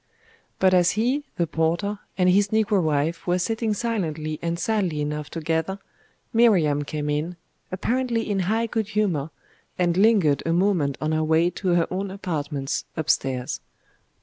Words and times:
But 0.57 0.73
as 0.73 0.93
he, 0.93 1.25
the 1.37 1.45
porter, 1.45 1.99
and 2.17 2.27
his 2.27 2.47
negro 2.47 2.81
wife 2.81 3.27
were 3.27 3.37
sitting 3.37 3.75
silently 3.75 4.39
and 4.41 4.57
sadly 4.57 4.99
enough 4.99 5.29
together, 5.29 5.77
Miriam 6.33 6.81
came 6.83 7.07
in, 7.07 7.35
apparently 7.71 8.27
in 8.27 8.39
high 8.49 8.65
good 8.65 8.87
humour, 8.87 9.29
and 9.77 9.95
lingered 9.95 10.41
a 10.43 10.53
moment 10.53 10.97
on 10.99 11.11
her 11.11 11.23
way 11.23 11.51
to 11.51 11.75
her 11.75 11.85
own 11.93 12.09
apartments 12.09 12.85
upstairs. 12.97 13.61